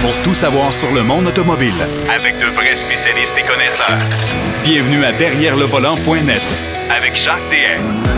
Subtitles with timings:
[0.00, 1.72] pour tout savoir sur le monde automobile.
[2.14, 3.98] Avec de vrais spécialistes et connaisseurs.
[4.62, 6.42] Bienvenue à Derrière le volant.net
[6.90, 8.08] Avec Jacques DM.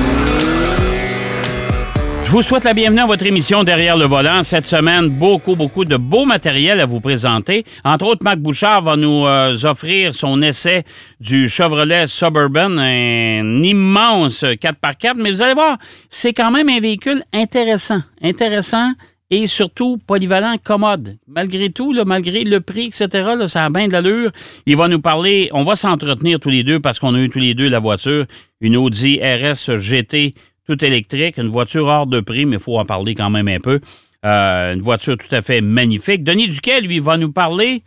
[2.23, 4.43] Je vous souhaite la bienvenue à votre émission Derrière le volant.
[4.43, 7.65] Cette semaine, beaucoup, beaucoup de beau matériel à vous présenter.
[7.85, 10.85] Entre autres, Marc Bouchard va nous euh, offrir son essai
[11.19, 15.15] du Chevrolet Suburban, un immense 4x4.
[15.17, 15.77] Mais vous allez voir,
[16.09, 18.01] c'est quand même un véhicule intéressant.
[18.23, 18.93] Intéressant
[19.31, 21.19] et surtout polyvalent, commode.
[21.29, 24.31] Malgré tout, malgré le prix, etc., ça a bien de l'allure.
[24.67, 27.39] Il va nous parler, on va s'entretenir tous les deux parce qu'on a eu tous
[27.39, 28.27] les deux la voiture,
[28.61, 30.35] une Audi RS GT
[30.67, 33.61] tout électrique, une voiture hors de prix, mais il faut en parler quand même un
[33.61, 33.81] peu.
[34.25, 36.23] Euh, une voiture tout à fait magnifique.
[36.23, 37.83] Denis Duquet, lui, va nous parler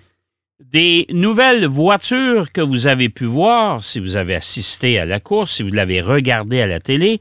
[0.59, 5.55] des nouvelles voitures que vous avez pu voir, si vous avez assisté à la course,
[5.55, 7.19] si vous l'avez regardé à la télé,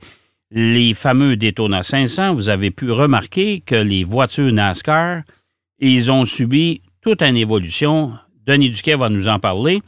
[0.53, 5.23] les fameux Daytona 500, vous avez pu remarquer que les voitures NASCAR,
[5.79, 8.13] ils ont subi toute une évolution.
[8.47, 9.81] Denis Duquet va nous en parler.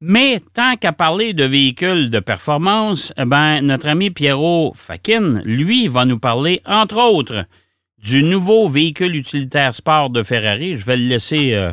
[0.00, 5.86] Mais tant qu'à parler de véhicules de performance, eh ben, notre ami Pierrot Fakin, lui,
[5.88, 7.46] va nous parler, entre autres,
[8.02, 10.76] du nouveau véhicule utilitaire sport de Ferrari.
[10.76, 11.70] Je vais le laisser euh,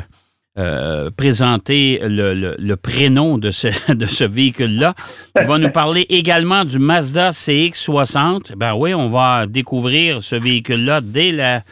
[0.58, 4.94] euh, présenter le, prénom de ce, véhicule-là.
[5.40, 8.56] Il va nous parler également du Mazda CX-60.
[8.56, 11.62] Ben oui, on va découvrir ce véhicule-là dès la,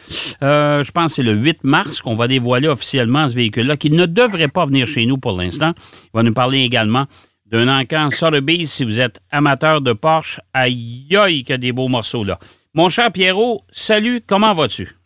[0.43, 4.05] euh, je pense c'est le 8 mars qu'on va dévoiler officiellement ce véhicule-là, qui ne
[4.05, 5.73] devrait pas venir chez nous pour l'instant.
[6.05, 7.05] Il va nous parler également
[7.47, 10.39] d'un encan Sotheby's si vous êtes amateur de Porsche.
[10.53, 12.39] Aïe, aïe, que des beaux morceaux là.
[12.73, 14.98] Mon cher Pierrot, salut, comment vas-tu?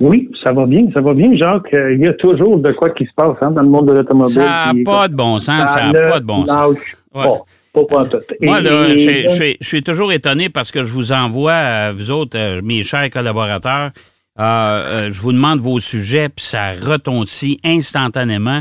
[0.00, 1.72] Oui, ça va bien, ça va bien, Jacques.
[1.74, 3.94] Euh, il y a toujours de quoi qui se passe hein, dans le monde de
[3.94, 4.34] l'automobile.
[4.34, 6.76] Ça n'a pas de bon sens, ça n'a pas de bon sens.
[8.40, 12.82] Moi, là, je, suis toujours étonné parce que je vous envoie, vous autres, euh, mes
[12.82, 13.90] chers collaborateurs,
[14.38, 18.60] euh, je vous demande vos sujets, puis ça retontit instantanément.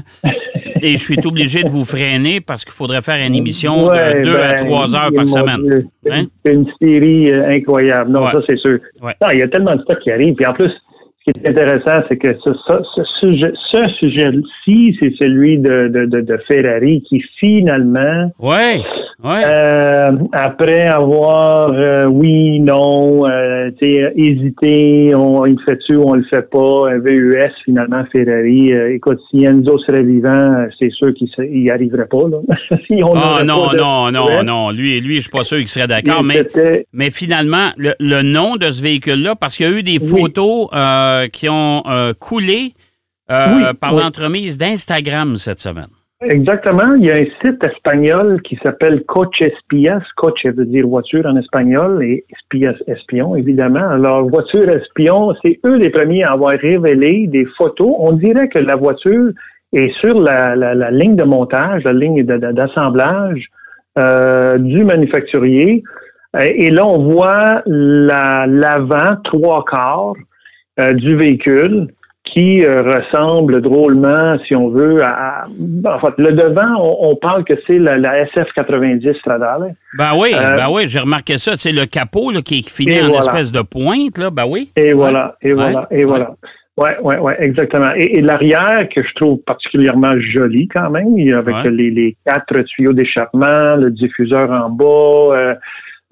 [0.81, 4.35] et je suis obligé de vous freiner parce qu'il faudrait faire une émission de deux
[4.35, 5.87] à ben, trois heures par semaine.
[6.09, 6.25] Hein?
[6.45, 8.11] C'est une série incroyable.
[8.11, 8.79] Non, ça, c'est sûr.
[9.33, 10.35] il y a tellement de stuff qui arrive.
[10.35, 10.71] Puis en plus,
[11.25, 12.51] qui est intéressant, c'est que ce,
[12.95, 18.81] ce, sujet, ce sujet-ci, c'est celui de, de, de, Ferrari qui finalement, ouais,
[19.23, 19.41] ouais.
[19.43, 26.47] Euh, après avoir euh, oui, non, euh, hésité, on il fait tu, on le fait
[26.47, 28.71] pas, VUS finalement Ferrari.
[28.93, 32.27] Écoute, si Enzo serait vivant, c'est sûr qu'il n'y arriverait pas.
[32.29, 32.77] Là.
[32.85, 35.87] si on ah non, non, non, non, lui, lui, je suis pas sûr qu'il serait
[35.87, 36.45] d'accord, mais,
[36.93, 40.69] mais finalement, le, le, nom de ce véhicule-là, parce qu'il y a eu des photos.
[41.15, 42.73] Euh, qui ont euh, coulé
[43.31, 45.91] euh, par l'entremise d'Instagram cette semaine.
[46.21, 46.95] Exactement.
[46.97, 50.01] Il y a un site espagnol qui s'appelle Coche Espias.
[50.15, 53.87] Coche veut dire voiture en espagnol et Espias, espion, évidemment.
[53.89, 57.93] Alors, voiture espion, c'est eux les premiers à avoir révélé des photos.
[57.99, 59.31] On dirait que la voiture
[59.73, 60.55] est sur la,
[60.91, 63.45] ligne de montage, la ligne d'assemblage
[63.97, 65.83] euh, du manufacturier.
[66.39, 70.15] Et là, on voit l'avant, trois quarts,
[70.79, 71.87] euh, du véhicule
[72.35, 77.53] qui euh, ressemble drôlement, si on veut, à, en fait, le devant, on, parle que
[77.65, 79.75] c'est la, SF90 Stradale.
[79.97, 81.53] Ben oui, euh, ben oui, j'ai remarqué ça.
[81.55, 84.31] C'est le capot là, qui est fini en espèce de pointe, là.
[84.31, 84.69] Ben oui.
[84.75, 86.31] Et voilà, et voilà, et voilà.
[86.77, 87.93] Ouais, ouais, ouais, exactement.
[87.95, 93.77] Et, l'arrière que je trouve particulièrement joli quand même, avec les, les, quatre tuyaux d'échappement,
[93.77, 95.55] le diffuseur en bas,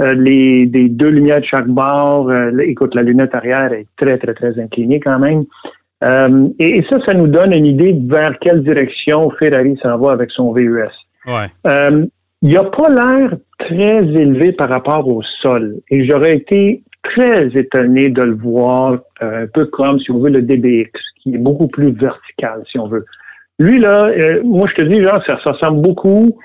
[0.02, 2.30] euh, les des deux lumières de chaque bord.
[2.30, 5.44] Euh, écoute, la lunette arrière est très, très, très inclinée quand même.
[6.04, 10.32] Euh, et, ça, ça nous donne une idée vers quelle direction Ferrari s'en va avec
[10.32, 10.90] son VUS.
[11.28, 11.46] Ouais.
[12.42, 15.76] il n'a pas l'air très élevé par rapport au sol.
[15.90, 20.42] Et j'aurais été très étonné de le voir un peu comme, si on veut, le
[20.42, 23.06] DBX, qui est beaucoup plus vertical, si on veut.
[23.60, 24.10] Lui, là,
[24.44, 26.36] moi, je te dis, genre, ça ressemble beaucoup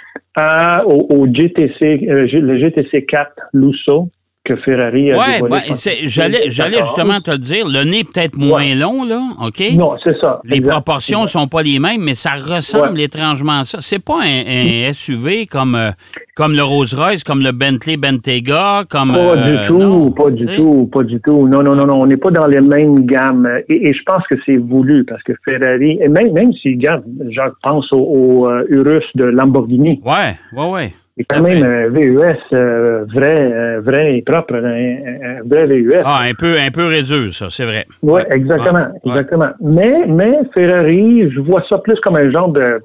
[0.87, 4.11] au, GTC, euh, le GTC 4 Lusso
[4.49, 5.61] que Ferrari a ouais, ben,
[6.05, 9.63] j'allais, j'allais justement te le dire, le nez peut-être moins long, là, OK?
[9.77, 10.41] Non, c'est ça.
[10.45, 13.79] Les proportions ne sont pas les mêmes, mais ça ressemble étrangement à ça.
[13.81, 15.91] C'est pas un, SUV comme, euh,
[16.35, 19.13] comme le Rolls-Royce, comme le Bentley Bentayga, comme...
[19.13, 21.47] Pas du euh, tout, pas du tout, pas du tout.
[21.47, 23.49] Non, non, non, non, on n'est pas dans les mêmes gammes.
[23.69, 27.41] Et, je pense que c'est voulu, parce que Ferrari, et même, même si, regarde, je
[27.63, 30.01] pense au, au Urus de Lamborghini.
[30.05, 30.93] Ouais, ouais, ouais.
[31.19, 36.03] C'est quand même un VUS euh, vrai, euh, vrai et propre, un, vrai VUS.
[36.05, 37.87] Ah, un peu, un peu réduit, ça, c'est vrai.
[38.03, 39.51] Oui, exactement, exactement.
[39.61, 42.81] Mais, mais Ferrari, je vois ça plus comme un genre de,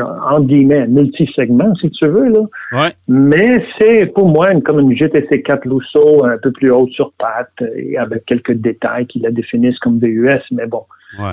[0.00, 2.40] entre guillemets, multi-segment, si tu veux, là.
[2.72, 2.92] Ouais.
[3.08, 7.68] Mais c'est pour moi comme une GTC 4 Lusso un peu plus haute sur patte
[7.76, 10.84] et avec quelques détails qui la définissent comme VUS, mais bon.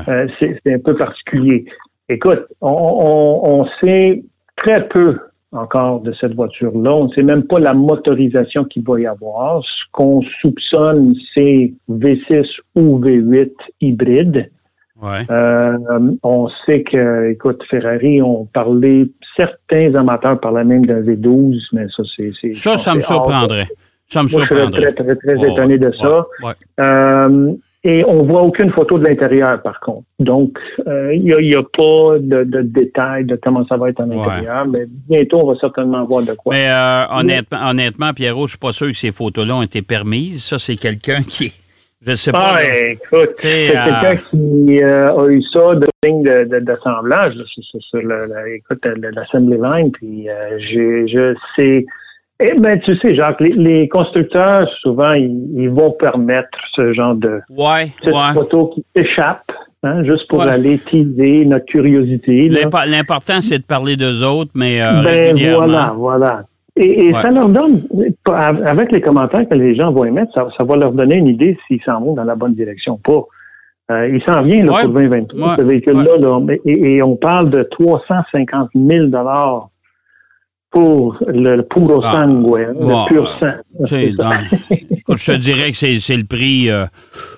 [0.08, 1.66] Euh, c'est un peu particulier.
[2.10, 4.24] Écoute, on, sait
[4.58, 5.18] très peu
[5.52, 6.94] encore de cette voiture-là.
[6.94, 9.64] On ne sait même pas la motorisation qu'il va y avoir.
[9.64, 13.52] Ce qu'on soupçonne, c'est V6 ou V8
[13.82, 14.50] hybride.
[15.04, 15.78] Euh,
[16.24, 22.04] on sait que, écoute, Ferrari ont parlé, certains amateurs parlaient même d'un V12, mais ça,
[22.18, 22.54] c'est.
[22.54, 23.68] Ça, ça me surprendrait.
[24.06, 24.66] Ça me surprendrait.
[24.66, 26.28] Je suis très, très, très étonné de ça.
[26.82, 27.54] Euh,
[27.84, 30.04] et on voit aucune photo de l'intérieur, par contre.
[30.20, 34.68] Donc, euh, il n'y a, pas de, détails de comment ça va être en intérieur,
[34.68, 36.54] mais bientôt, on va certainement voir de quoi.
[36.54, 36.70] Mais
[37.12, 40.44] honnêtement, honnêtement, Pierrot, je suis pas sûr que ces photos-là ont été permises.
[40.44, 41.54] Ça, c'est quelqu'un qui
[42.02, 42.56] je sais pas.
[42.56, 48.86] Ah, écoute, c'est quelqu'un qui euh, a eu ça de ligne d'assemblage sur le, écoute,
[48.86, 51.86] l'assembly line, puis euh, je, je sais.
[52.42, 57.92] Eh ben, tu sais, Jacques, les, constructeurs, souvent, ils, vont permettre ce genre de ouais,
[58.34, 59.52] photo qui échappe,
[59.84, 62.50] hein, juste pour aller teaser notre curiosité.
[62.88, 66.44] L'important, c'est de parler d'eux autres, mais euh, ben, voilà, voilà.
[66.78, 67.82] Et, ça leur donne,
[68.66, 71.82] avec les commentaires que les gens vont émettre, ça, va leur donner une idée s'ils
[71.84, 73.26] s'en vont dans la bonne direction ou pas.
[73.92, 76.56] Euh, il s'en vient là, pour 2023, ce véhicule-là.
[76.64, 79.08] et, on parle de 350 000
[80.72, 82.14] pour le puro ah.
[82.14, 83.50] sangue, le pur sang.
[85.16, 86.70] je te dirais que c'est le prix.
[86.70, 86.86] Euh,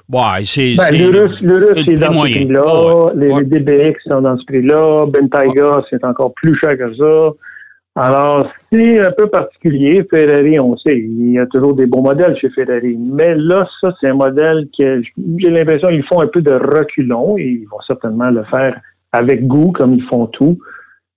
[0.09, 0.75] ouais, c'est.
[0.75, 3.11] Ben, le russe, le russe est dans ce prix-là.
[3.15, 5.05] les, DBX sont dans ce prix-là.
[5.05, 7.29] Bentayga, c'est encore plus cher que ça.
[7.95, 10.05] Alors, c'est un peu particulier.
[10.09, 12.97] Ferrari, on sait, il y a toujours des bons modèles chez Ferrari.
[12.97, 15.01] Mais là, ça, c'est un modèle que
[15.37, 17.37] j'ai l'impression qu'ils font un peu de reculons.
[17.37, 18.79] ils vont certainement le faire
[19.11, 20.57] avec goût, comme ils font tout.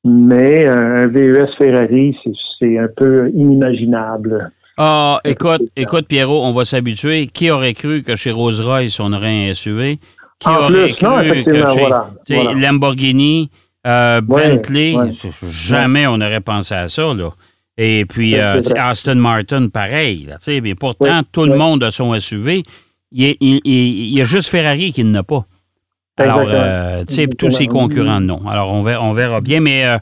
[0.04, 2.16] Mais euh, un VES Ferrari,
[2.58, 4.52] c'est un peu inimaginable.
[4.76, 7.28] Ah, écoute, écoute, Pierrot, on va s'habituer.
[7.28, 9.98] Qui aurait cru que chez Rolls-Royce, on aurait un SUV?
[10.38, 11.64] Qui aurait cru que
[12.26, 13.50] chez Lamborghini,
[13.86, 14.94] euh, Bentley,
[15.48, 17.14] jamais on aurait pensé à ça.
[17.14, 17.30] Là.
[17.76, 20.26] Et puis euh, Aston Martin, pareil.
[20.28, 22.62] Là, mais pourtant, tout le monde a son SUV.
[23.12, 25.46] Il y, a juste Ferrari qui n'a pas.
[26.16, 28.40] Alors, euh, tu sais, tous ses concurrents, non.
[28.48, 29.98] Alors, on verra, on verra bien, mais euh,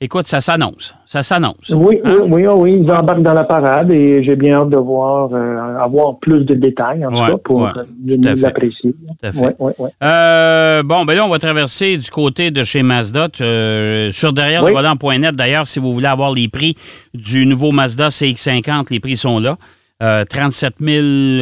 [0.00, 0.94] écoute, ça s'annonce.
[1.04, 1.70] Ça s'annonce.
[1.74, 2.20] Oui, hein?
[2.26, 5.76] oui, oui, oui, ils embarquent dans la parade et j'ai bien hâte de voir, euh,
[5.78, 8.94] avoir plus de détails, en tout cas, pour mieux l'apprécier.
[8.94, 10.82] Tout à fait.
[10.84, 13.28] bon, ben là, on va traverser du côté de chez Mazda.
[13.34, 16.76] sur derrière le volant.net, d'ailleurs, si vous voulez avoir les prix
[17.12, 19.58] du nouveau Mazda CX-50, les prix sont là.
[20.00, 20.76] 37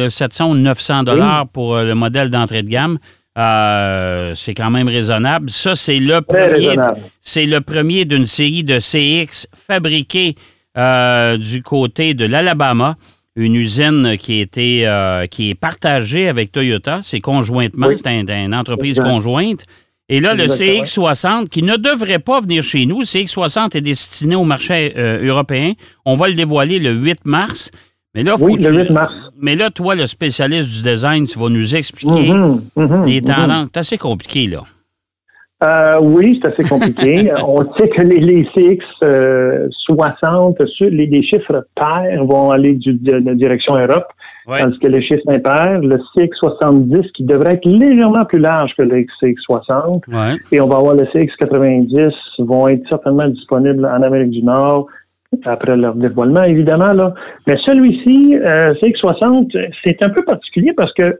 [0.09, 2.99] 700 ou 900 dollars pour le modèle d'entrée de gamme.
[3.37, 5.49] Euh, c'est quand même raisonnable.
[5.49, 6.75] Ça, c'est le premier.
[7.21, 10.35] C'est le premier d'une série de CX fabriqués
[10.77, 12.95] euh, du côté de l'Alabama,
[13.35, 16.99] une usine qui, était, euh, qui est partagée avec Toyota.
[17.03, 19.65] C'est conjointement, c'est une entreprise conjointe.
[20.09, 24.35] Et là, le CX60, qui ne devrait pas venir chez nous, le CX60 est destiné
[24.35, 25.71] au marché européen.
[26.05, 27.71] On va le dévoiler le 8 mars.
[28.13, 29.13] Mais là, oui, le 8 mars.
[29.39, 33.25] Mais là, toi, le spécialiste du design, tu vas nous expliquer mhm, mhm, les mhm.
[33.25, 33.67] tendances.
[33.73, 34.63] C'est assez compliqué, là.
[35.63, 37.31] Euh, oui, c'est assez compliqué.
[37.45, 38.83] On sait que les, les CX
[39.87, 44.07] 60, les, les, chiffres pairs vont aller du, de, la direction Europe,
[44.47, 48.81] tandis que les chiffres impairs, le CX 70 qui devrait être légèrement plus large que
[48.81, 50.03] le CX 60,
[50.51, 52.07] et on va avoir le CX 90
[52.39, 54.87] vont être certainement disponibles en Amérique du Nord,
[55.45, 56.93] après leur dévoilement, évidemment.
[56.93, 57.13] Là.
[57.47, 61.17] Mais celui-ci, euh, CX60, c'est un peu particulier parce que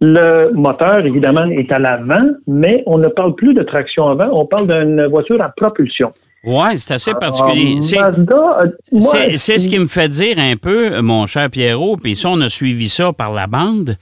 [0.00, 4.46] le moteur, évidemment, est à l'avant, mais on ne parle plus de traction avant, on
[4.46, 6.10] parle d'une voiture à propulsion.
[6.44, 7.78] Oui, c'est assez particulier.
[7.94, 12.40] Euh, c'est ce qui me fait dire un peu, mon cher Pierrot, puis ça, on
[12.40, 13.96] a suivi ça par la bande.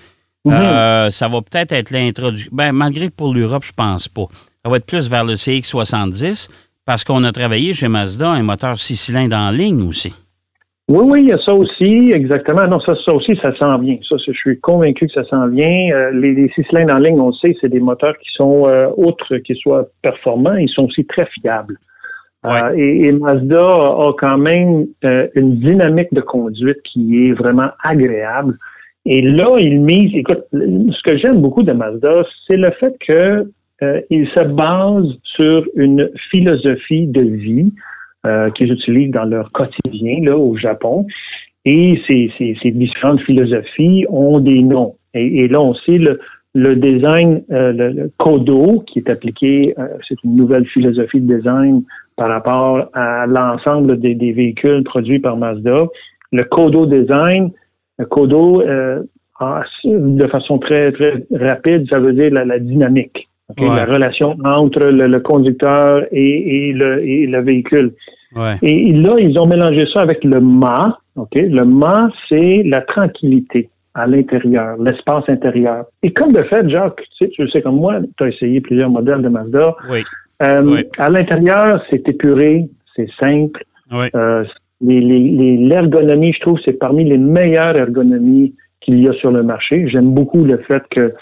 [0.47, 0.53] Mhm.
[0.55, 2.49] Euh, ça va peut-être être, l'introduction.
[2.51, 4.27] Ben, malgré que pour l'Europe, je pense pas.
[4.65, 6.49] Ça va être plus vers le CX70.
[6.91, 10.13] Parce qu'on a travaillé chez Mazda un moteur six cylindres en ligne aussi.
[10.89, 12.67] Oui, oui, il y a ça aussi, exactement.
[12.67, 13.97] Non, ça, ça aussi, ça s'en vient.
[14.09, 15.93] Ça, je suis convaincu que ça s'en vient.
[15.93, 18.89] Euh, les, six cylindres en ligne, on le sait, c'est des moteurs qui sont, euh,
[18.97, 21.79] outre qu'ils soient performants, ils sont aussi très fiables.
[22.45, 24.89] Euh, et, Mazda a quand même
[25.37, 28.59] une dynamique de conduite qui est vraiment agréable.
[29.07, 33.49] Et là, il mise, écoute, ce que j'aime beaucoup de Mazda, c'est le fait que
[33.83, 37.73] euh, ils se basent sur une philosophie de vie
[38.27, 41.07] euh, qu'ils utilisent dans leur quotidien là au Japon.
[41.65, 44.97] Et ces, ces, ces différentes philosophies ont des noms.
[45.15, 46.21] Et, et là, on sait le,
[46.55, 51.85] le design, euh, le, Kodo, qui est appliqué, euh, c'est une nouvelle philosophie de design
[52.17, 55.87] par rapport à l'ensemble des, des, véhicules produits par Mazda.
[56.33, 57.51] Le Kodo design,
[57.99, 59.03] le Kodo, euh,
[59.85, 63.30] de façon très, très rapide, ça veut dire la, la dynamique.
[63.51, 67.93] Ok, la relation entre le, le conducteur et, et, le, et le véhicule.
[68.37, 68.57] Ouais.
[68.63, 70.99] Et là, ils ont mélangé ça avec le mât.
[71.17, 71.35] OK?
[71.35, 75.85] Le mât, c'est la tranquillité à l'intérieur, l'espace intérieur.
[76.05, 78.89] Et comme de fait, Jacques, tu sais, tu sais comme moi, tu as essayé plusieurs
[78.91, 79.75] modèles de Mazda.
[79.91, 80.03] Oui.
[80.43, 80.85] Euh, Oui.
[80.99, 83.65] À l'intérieur, c'est épuré, c'est simple.
[83.93, 84.07] Oui.
[84.15, 84.45] Euh,
[84.81, 89.31] les- les- les- L'ergonomie, je trouve, c'est parmi les meilleures ergonomies qu'il y a sur
[89.33, 89.89] le marché.
[89.89, 91.13] J'aime beaucoup le fait que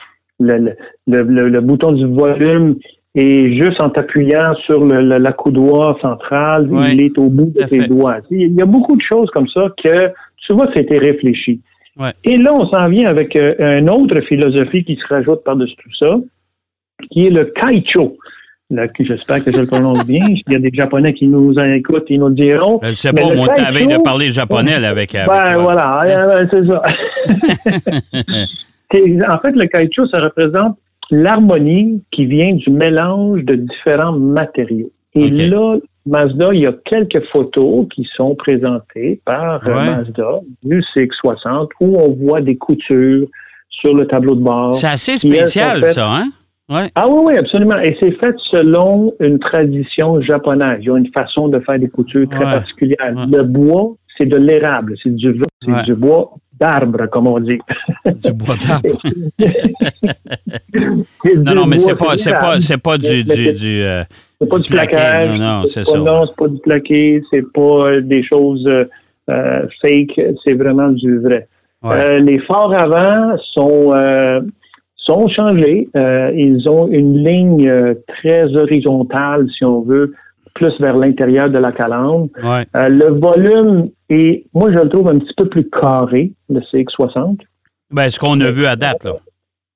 [0.40, 0.74] le,
[1.06, 2.76] le- le- le- bouton du volume
[3.14, 7.52] est juste en t'appuyant sur le, le- la coudoir centrale, Ouais, il est au bout
[7.54, 7.88] de tes fait.
[7.88, 8.18] doigts.
[8.30, 10.08] Il y a beaucoup de choses comme ça que,
[10.46, 11.60] tu vois, c'était réfléchi.
[11.98, 12.12] Ouais.
[12.24, 15.90] Et là, on s'en vient avec euh, une autre philosophie qui se rajoute par-dessus tout
[15.98, 16.16] ça,
[17.10, 18.16] qui est le kaicho.
[19.00, 20.24] J'espère que je le prononce bien.
[20.46, 22.78] Il y a des Japonais qui nous écoutent, ils nous le diront.
[22.84, 25.62] Je sais pas, moi, kaicho- t'avais de parler japonais là, avec, avec Ben toi.
[25.62, 26.82] voilà, euh, c'est ça.
[28.94, 30.78] En fait, le caoutchouc, ça représente
[31.10, 34.90] l'harmonie qui vient du mélange de différents matériaux.
[35.14, 35.76] Et là,
[36.06, 39.86] Mazda, il y a quelques photos qui sont présentées par euh, Ouais.
[39.90, 43.26] Mazda du CX-60 où on voit des coutures
[43.68, 44.74] sur le tableau de bord.
[44.74, 46.24] C'est assez spécial, ça, hein?
[46.70, 46.90] Ouais.
[46.94, 47.78] Ah oui, oui, absolument.
[47.82, 50.80] Et c'est fait selon une tradition japonaise.
[50.82, 52.44] Ils ont une façon de faire des coutures très Ouais.
[52.44, 53.14] particulière.
[53.30, 57.58] Le bois, c'est de l'érable, c'est du, c'est du bois d'arbre, comme on dit.
[58.04, 58.98] Du bois d'arbre.
[61.44, 64.02] Non, non, mais c'est pas, c'est pas, c'est pas du, du, du, euh,
[64.40, 64.90] C'est pas du du plaqué.
[64.92, 65.38] plaquage.
[65.38, 65.98] Non, non, c'est pas- ça.
[65.98, 67.60] Non, c'est pas du plaqué, c'est pas
[67.90, 68.84] euh, des choses euh,
[69.30, 71.48] euh, fake, c'est vraiment du vrai.
[71.82, 71.90] Ouais.
[71.94, 73.92] Euh, les phares avant sont
[74.96, 75.88] sont changés.
[75.94, 77.72] Ils ont une ligne
[78.08, 80.12] très horizontale, si on veut,
[80.54, 82.28] plus vers l'intérieur de la calandre.
[82.42, 82.66] Ouais.
[82.74, 87.38] Le volume est, moi, je le trouve un petit peu plus carré, le CX60.
[87.90, 89.14] Ben, ce qu'on a vu à date, là.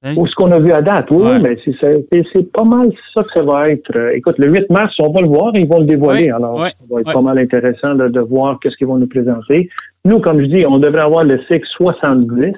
[0.05, 0.15] Hein?
[0.17, 1.39] Ou ce qu'on a vu à date, oui, Ouais.
[1.39, 3.91] mais c'est- pas mal ça que ça va être.
[3.97, 6.25] Euh, Écoute, le 8 mars, on va le voir, ils vont le dévoiler.
[6.25, 8.99] Ouais, Alors, ouais, ça va être pas mal intéressant de, de voir qu'est-ce qu'ils vont
[8.99, 9.69] nous présenter.
[10.05, 12.53] Nous, comme je dis, on devrait avoir le CX70,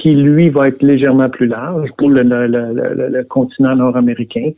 [0.00, 4.50] qui, lui, va être légèrement plus large pour le, le- le- le- le continent nord-américain.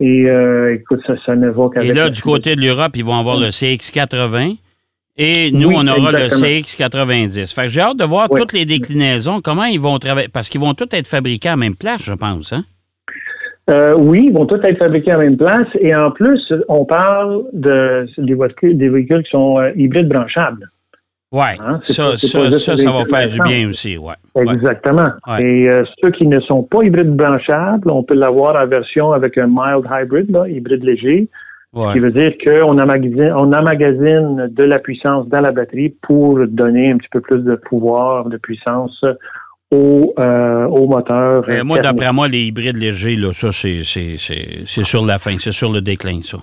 [0.00, 1.90] Et euh, écoute, ça, ça ne va qu'avec...
[1.90, 4.56] Et là, du côté de l'Europe, ils vont avoir le CX80.
[5.16, 6.48] Et nous, Oui, on aura exactement.
[6.48, 7.54] le CX90.
[7.54, 8.40] Fait que j'ai hâte de voir Oui.
[8.40, 10.28] toutes les déclinaisons, comment ils vont travailler.
[10.28, 12.52] Parce qu'ils vont tous être fabriqués à la même place, je pense.
[12.52, 12.62] Hein?
[13.68, 15.66] Euh, oui, ils vont tous être fabriqués à la même place.
[15.80, 20.68] Et en plus, on parle de, des, voitures, des véhicules qui sont euh, hybrides branchables.
[21.32, 23.96] Oui, Hein, ça, pas- ça, ça, ça va faire du bien aussi.
[24.36, 25.10] Exactement.
[25.28, 25.42] Ouais.
[25.44, 29.38] Et euh, ceux qui ne sont pas hybrides branchables, on peut l'avoir en version avec
[29.38, 31.28] un mild hybrid, là, hybride léger,
[31.72, 31.88] Ouais.
[31.88, 36.40] ce qui veut dire qu'on emmagasine, on emmagasine de la puissance dans la batterie pour
[36.48, 39.04] donner un petit peu plus de pouvoir, de puissance
[39.70, 41.44] au, euh, au moteur.
[41.48, 45.18] Euh, moi, d'après moi, les hybrides légers, là, ça, c'est, c'est, c'est, c'est sur la
[45.18, 46.38] fin, c'est sur le déclin, ça.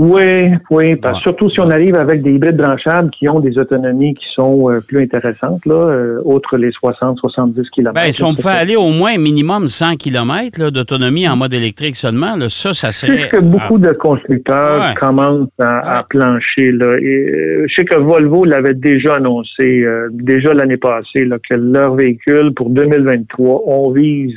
[0.00, 1.22] Oui, oui, parce Ouais.
[1.24, 4.80] surtout si on arrive avec des hybrides branchables qui ont des autonomies qui sont euh,
[4.80, 7.94] plus intéressantes, là, euh, outre les 60-70 km.
[7.94, 12.36] Ben, si on pouvait aller au moins minimum 100 km d'autonomie en mode électrique seulement,
[12.36, 13.18] là, ça, ça C'est serait.
[13.18, 14.94] ce que beaucoup de constructeurs Ouais.
[14.94, 16.70] commencent à, plancher.
[16.70, 16.96] Là.
[17.00, 21.56] Et, euh, je sais que Volvo l'avait déjà annoncé, euh, déjà l'année passée, là, que
[21.56, 24.34] leur véhicule, pour 2023, on vise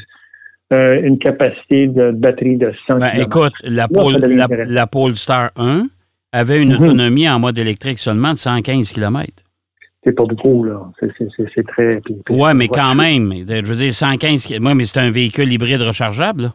[0.71, 3.27] euh, une capacité de batterie de 100 Ben, km.
[3.27, 5.87] écoute, la, devient la, la Polestar 1
[6.31, 6.83] avait une Mhm.
[6.83, 9.27] autonomie en mode électrique seulement de 115 km.
[10.03, 10.79] C'est pas beaucoup, là.
[10.99, 12.01] C'est- très...
[12.29, 12.69] Ouais, mais ouais.
[12.73, 14.61] quand même, je veux dire, 115 km.
[14.63, 16.43] Moi, mais c'est un véhicule hybride rechargeable.
[16.43, 16.53] là.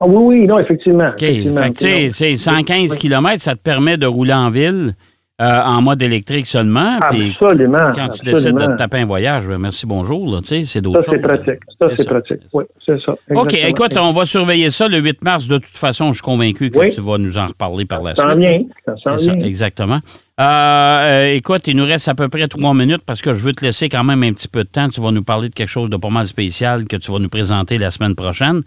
[0.00, 1.08] Ah oui, oui, non, effectivement.
[1.10, 1.22] OK.
[1.22, 4.94] effectivement, Fait que, tu sais, c'est 115 km, ça te permet de rouler en ville
[5.40, 6.98] euh, en mode électrique seulement.
[7.00, 7.78] Absolument.
[7.94, 8.36] quand tu absolument.
[8.38, 10.34] décides de te taper un voyage, ben, merci, bonjour.
[10.34, 11.60] Là, tu sais, c'est d'autres Ça, c'est pratique.
[11.78, 12.40] Ça, C'est pratique.
[12.52, 13.14] Oui, c'est ça.
[13.34, 15.46] OK, écoute, on va surveiller ça le 8 mars.
[15.46, 16.92] De toute façon, je suis convaincu que Oui.
[16.92, 18.38] tu vas nous en reparler par la Ça suite.
[18.40, 18.62] vient.
[18.84, 19.46] Ça s'en C'est ça, vient.
[19.46, 20.00] exactement.
[20.40, 23.52] Euh, euh, écoute, il nous reste à peu près trois minutes parce que je veux
[23.52, 24.88] te laisser quand même un petit peu de temps.
[24.88, 27.28] Tu vas nous parler de quelque chose de pas mal spécial que tu vas nous
[27.28, 28.62] présenter la semaine prochaine.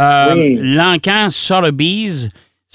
[0.00, 0.58] Euh, Oui.
[0.60, 2.28] L'encan Sotheby's,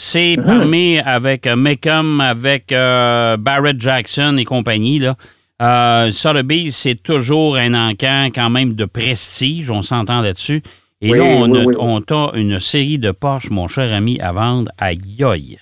[0.04, 0.46] c'est Mhm.
[0.46, 4.98] parmi avec euh, Mecum, avec euh, Barrett Jackson et compagnie.
[5.00, 5.16] Là.
[5.62, 10.64] Euh, Sotheby's, c'est toujours un encan quand même de prestige, on s'entend là-dessus.
[11.02, 11.76] Et Oui, là, on, oui, a, oui.
[11.80, 15.58] on t'a une série de Porsche, mon cher ami, à vendre à yoï.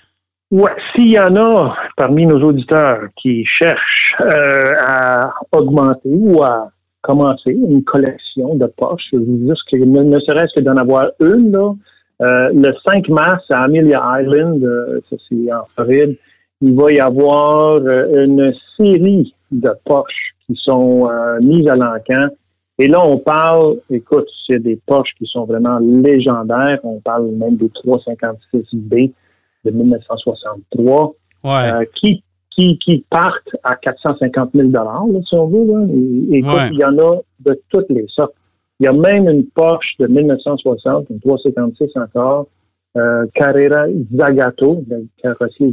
[0.50, 6.70] Ouais, s'il y en a parmi nos auditeurs qui cherchent euh, à augmenter ou à
[7.02, 11.06] commencer une collection de Porsche, je vous dis que ne, ne serait-ce que d'en avoir
[11.20, 11.72] une, là,
[12.20, 16.16] euh, le 5 mars à Amelia Island, euh, ça c'est en Floride,
[16.60, 21.08] il va y avoir euh, une série de Porsche qui sont
[21.40, 22.28] mises à l'encan
[22.78, 26.80] Et là, on parle, écoute, c'est des Porsche qui sont vraiment légendaires.
[26.82, 29.12] On parle même des 356B
[29.64, 31.14] de 1963,
[31.46, 35.66] euh, qui, qui, qui partent à 450 000 si on veut.
[35.66, 35.86] Là.
[36.32, 36.38] Et,
[36.72, 38.34] il y en a de toutes les sortes.
[38.80, 42.46] Il y a même une Porsche de 1960, une 356 encore,
[42.96, 45.72] euh, Carrera Zagato, le carrossier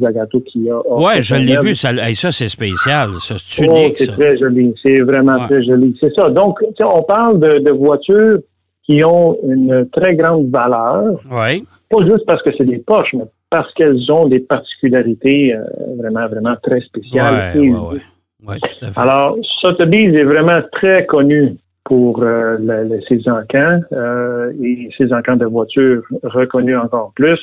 [0.00, 0.80] Zagato qui a.
[0.86, 1.74] Oui, je l'ai vu.
[1.74, 3.10] Ça, ça c'est spécial.
[3.20, 3.96] Ça, c'est oh, unique.
[3.96, 4.72] c'est très joli.
[4.80, 5.96] C'est vraiment très joli.
[6.00, 6.28] C'est ça.
[6.28, 8.38] Donc, on parle de, de, voitures
[8.84, 11.20] qui ont une très grande valeur.
[11.32, 11.66] Oui.
[11.90, 15.64] Pas juste parce que c'est des poches, mais parce qu'elles ont des particularités euh,
[15.98, 17.52] vraiment, vraiment très spéciales.
[17.56, 18.00] Oui, oui,
[18.46, 18.56] oui.
[18.96, 21.56] Alors, Sotheby's est vraiment très connu
[21.92, 22.56] pour euh,
[23.06, 27.38] ces encans euh, et ces encans de voitures reconnus encore plus.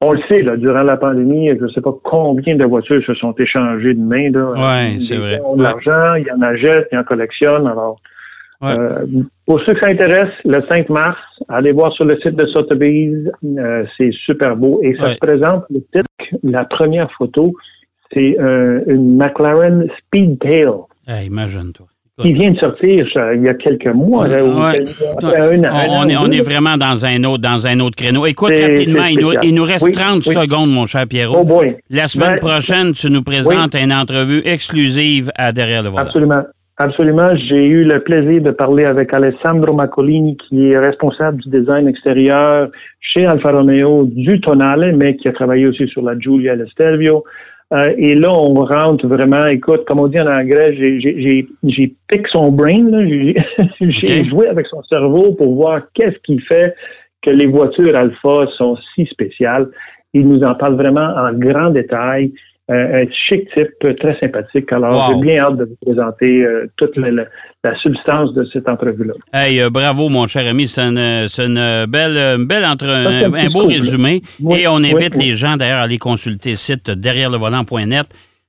[0.00, 3.14] On le sait, là, durant la pandémie, je ne sais pas combien de voitures se
[3.14, 4.32] sont échangées de main.
[4.34, 5.38] Oui, c'est vrai.
[5.40, 7.68] Ils ont de l'argent, il y en achètent, ils en collectionnent.
[7.68, 8.00] Alors,
[8.64, 9.06] euh,
[9.46, 13.30] pour ceux que ça intéresse, le 5 mars, allez voir sur le site de Sotheby's.
[13.96, 14.80] c'est super beau.
[14.82, 17.52] Et ça se présente, le titre, la première photo,
[18.12, 18.36] c'est
[18.88, 20.66] une McLaren Speedtail.
[21.06, 21.86] Imagine-toi
[22.20, 24.26] qui vient de sortir il y a quelques mois.
[24.28, 28.26] on, est, vraiment dans un autre, dans un autre créneau.
[28.26, 31.44] Écoute, rapidement, il nous, reste 30 secondes, mon cher Pierrot.
[31.48, 36.02] Oh La semaine ben, prochaine, tu nous présentes une entrevue exclusive à Derrière le volant.
[36.02, 36.42] Absolument.
[36.76, 37.30] Absolument.
[37.48, 42.68] J'ai eu le plaisir de parler avec Alessandro Macolini, qui est responsable du design extérieur
[43.00, 47.22] chez Alfa Romeo du Tonale, mais qui a travaillé aussi sur la Giulia Lestelvio.
[47.74, 52.52] Euh, et là, on rentre vraiment, écoute, comme on dit en anglais, j'ai piqué son
[52.52, 52.86] brain,
[53.80, 56.74] j'ai joué avec son cerveau pour voir qu'est-ce qui fait
[57.22, 59.70] que les voitures Alpha sont si spéciales.
[60.12, 62.32] Il nous en parle vraiment en grand détail.
[62.70, 64.72] Euh, un chic type, très sympathique.
[64.72, 67.26] Alors, j'ai bien hâte de vous présenter euh, toute la,
[67.82, 69.12] substance de cette entrevue-là.
[69.34, 70.66] Hey, euh, bravo, mon cher ami.
[70.66, 74.22] C'est une, belle, belle entre, un, beau résumé.
[74.50, 78.06] Et on invite les gens, d'ailleurs, à aller consulter le site derrière le volant.net.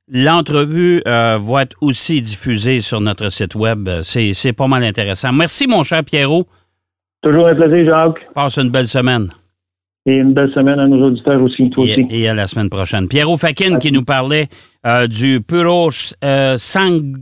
[0.09, 3.89] L'entrevue va être aussi diffusée sur notre site web.
[4.01, 5.33] C'est pas mal intéressant.
[5.33, 6.45] Merci, mon cher Pierrot.
[7.21, 8.33] Toujours un plaisir, Jacques.
[8.33, 9.29] Passe une belle semaine.
[10.07, 12.05] Et une belle semaine à nos auditeurs aussi, toi et, aussi.
[12.09, 13.07] Et à la semaine prochaine.
[13.07, 14.47] Pierrot Fakin qui nous parlait
[14.85, 15.89] euh, du Puro
[16.23, 17.15] euh, Sangue,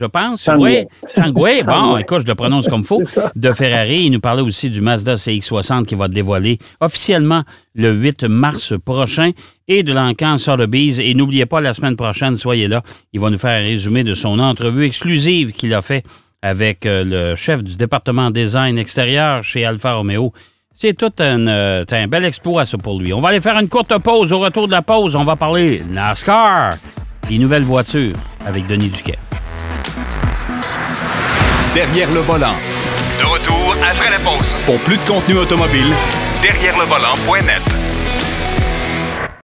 [0.00, 0.42] je pense.
[0.42, 0.86] Sangue.
[1.08, 1.34] Sangue.
[1.66, 3.02] Bon, écoute, je le prononce comme faut.
[3.36, 4.04] De Ferrari.
[4.06, 7.42] Il nous parlait aussi du Mazda CX-60 qui va dévoiler officiellement
[7.74, 9.30] le 8 mars prochain
[9.68, 10.98] et de l'encan Sotheby's.
[10.98, 12.82] Et n'oubliez pas, la semaine prochaine, soyez là.
[13.12, 16.04] Il va nous faire un résumé de son entrevue exclusive qu'il a fait
[16.42, 20.32] avec euh, le chef du département design extérieur chez Alfa Romeo.
[20.76, 23.12] C'est tout un, euh, un bel exploit, ça, pour lui.
[23.12, 24.32] On va aller faire une courte pause.
[24.32, 26.74] Au retour de la pause, on va parler NASCAR,
[27.30, 29.18] les nouvelles voitures avec Denis Duquet.
[31.74, 32.54] Derrière le volant.
[33.18, 34.52] De retour après la pause.
[34.66, 35.92] Pour plus de contenu automobile,
[36.42, 37.83] derrière le volant.net.